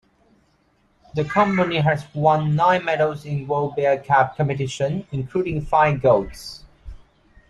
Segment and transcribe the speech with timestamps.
[1.13, 6.63] The company has won nine medals in World Beer Cup competition, including five golds.